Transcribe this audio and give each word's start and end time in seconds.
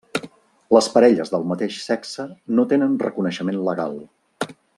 Les 0.75 0.87
parelles 0.93 1.29
del 1.33 1.45
mateix 1.51 1.77
sexe 1.89 2.25
no 2.61 2.67
tenen 2.73 2.97
reconeixement 3.05 3.61
legal. 3.71 3.95